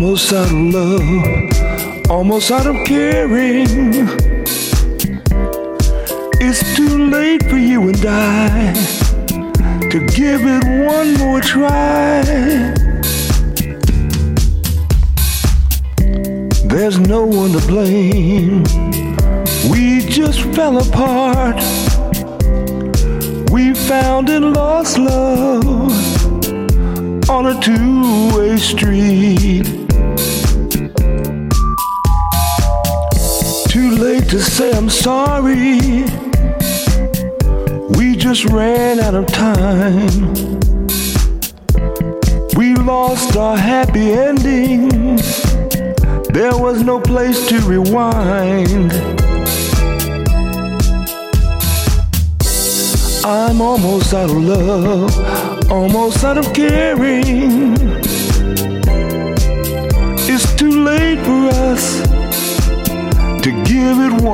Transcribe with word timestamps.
Almost 0.00 0.32
out 0.32 0.46
of 0.46 0.52
love, 0.52 2.10
almost 2.10 2.50
out 2.50 2.66
of 2.66 2.74
caring. 2.86 3.66
It's 6.40 6.74
too 6.74 7.10
late 7.10 7.42
for 7.50 7.58
you 7.58 7.90
and 7.90 8.06
I 8.06 8.72
to 9.90 10.06
give 10.06 10.40
it 10.46 10.64
one 10.88 11.12
more 11.18 11.42
try. 11.42 12.22
There's 16.64 16.98
no 16.98 17.26
one 17.26 17.52
to 17.52 17.66
blame. 17.66 18.64
We 19.70 20.00
just 20.08 20.40
fell 20.54 20.78
apart. 20.78 21.62
We 23.52 23.74
found 23.74 24.30
and 24.30 24.54
lost 24.54 24.96
love 24.96 25.68
on 27.28 27.46
a 27.48 27.60
two-way 27.60 28.56
street. 28.56 29.79
To 34.30 34.38
say 34.38 34.70
I'm 34.70 34.88
sorry. 34.88 36.04
We 37.98 38.14
just 38.14 38.44
ran 38.44 39.00
out 39.00 39.16
of 39.16 39.26
time. 39.26 40.34
We 42.56 42.76
lost 42.76 43.36
our 43.36 43.56
happy 43.56 44.12
ending. 44.12 45.16
There 46.32 46.56
was 46.56 46.80
no 46.82 47.00
place 47.00 47.48
to 47.48 47.58
rewind. 47.62 48.92
I'm 53.24 53.60
almost 53.60 54.14
out 54.14 54.30
of 54.30 54.36
love, 54.36 55.70
almost 55.72 56.22
out 56.22 56.38
of 56.38 56.52
caring. 56.54 57.74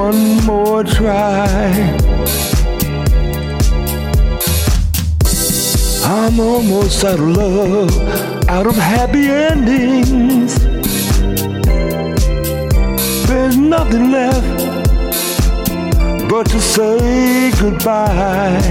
One 0.07 0.45
more 0.45 0.85
try. 0.85 1.67
I'm 6.05 6.39
almost 6.39 7.05
out 7.05 7.19
of 7.19 7.29
love, 7.37 7.91
out 8.49 8.67
of 8.69 8.77
happy 8.77 9.27
endings. 9.29 10.53
There's 13.27 13.57
nothing 13.57 14.13
left 14.13 14.59
but 16.31 16.45
to 16.53 16.61
say 16.61 17.51
goodbye. 17.61 18.63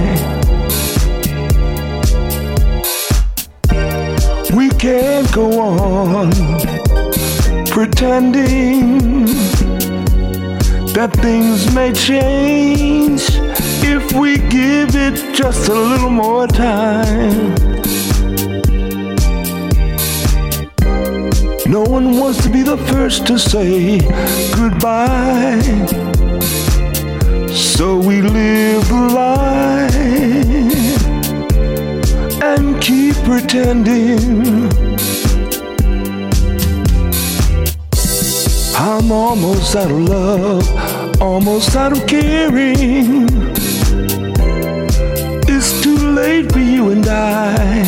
We 4.57 4.69
can't 4.85 5.29
go 5.33 5.47
on 5.59 6.31
pretending 7.65 9.54
that 10.95 11.11
things 11.17 11.75
may 11.75 11.91
change 11.91 13.21
if 13.83 14.13
we 14.13 14.37
give 14.37 14.95
it 14.95 15.35
just 15.35 15.67
a 15.67 15.73
little 15.73 16.09
more 16.09 16.47
time. 16.47 17.53
No 21.67 21.83
one 21.83 22.17
wants 22.17 22.41
to 22.43 22.49
be 22.49 22.63
the 22.63 22.77
first 22.91 23.27
to 23.27 23.37
say 23.37 23.99
goodbye. 24.55 25.59
So 27.53 27.97
we 27.97 28.21
live 28.21 28.87
the 28.87 29.09
lie 29.19 29.89
and 32.41 32.81
keep 32.81 33.15
pretending. 33.25 35.14
I'm 38.77 39.11
almost 39.11 39.75
out 39.75 39.91
of 39.91 39.99
love, 39.99 41.21
almost 41.21 41.75
out 41.75 41.91
of 41.91 42.05
caring. 42.07 43.27
It's 45.47 45.81
too 45.81 45.97
late 45.97 46.51
for 46.51 46.59
you 46.59 46.91
and 46.91 47.07
I 47.07 47.83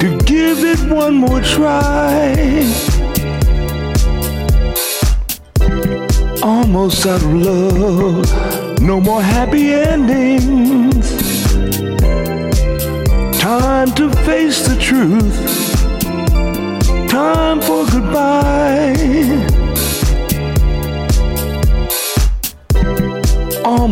to 0.00 0.18
give 0.24 0.64
it 0.64 0.80
one 0.90 1.14
more 1.16 1.40
try. 1.40 2.34
almost 6.44 7.06
out 7.06 7.22
of 7.22 7.32
love. 7.32 8.80
No 8.80 9.00
more 9.00 9.22
happy 9.22 9.72
endings. 9.72 11.08
Time 13.40 13.90
to 13.92 14.10
face 14.26 14.68
the 14.68 14.76
truth. 14.78 15.73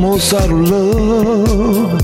Almost 0.02 0.34
out 0.34 0.50
of 0.50 0.68
love. 0.68 2.02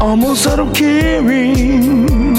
Almost 0.00 0.46
out 0.46 0.60
of 0.60 0.72
caring. 0.72 2.36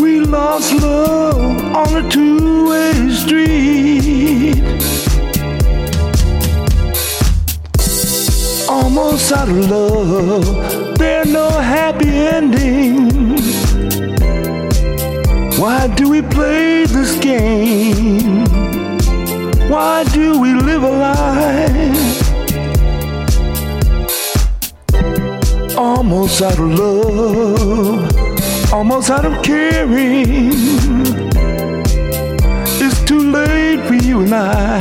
We 0.00 0.20
lost 0.20 0.72
love 0.80 1.60
on 1.76 1.96
a 2.02 2.08
two-way 2.08 3.10
street. 3.10 4.64
Almost 8.66 9.32
out 9.32 9.50
of 9.50 9.70
love, 9.70 10.96
there 10.96 11.20
are 11.20 11.26
no 11.26 11.50
happy 11.50 12.08
endings. 12.08 13.44
Why 15.58 15.88
do 15.88 16.08
we 16.08 16.22
play 16.22 16.86
this 16.86 17.14
game? 17.18 18.46
Why 19.68 20.04
do 20.04 20.40
we 20.40 20.54
live 20.54 20.82
a 20.82 20.90
lie? 20.90 21.23
Almost 26.24 26.42
out 26.42 26.58
of 26.58 26.78
love, 26.78 28.72
almost 28.72 29.10
out 29.10 29.26
of 29.26 29.42
caring 29.42 30.24
It's 32.80 33.04
too 33.04 33.30
late 33.30 33.86
for 33.86 33.92
you 33.92 34.22
and 34.22 34.34
I 34.34 34.80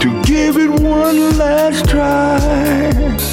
to 0.00 0.22
give 0.24 0.56
it 0.56 0.70
one 0.70 1.38
last 1.38 1.88
try. 1.88 3.23